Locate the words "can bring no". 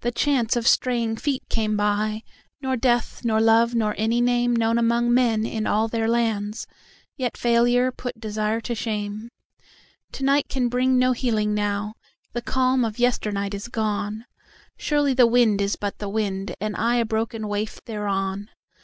10.48-11.12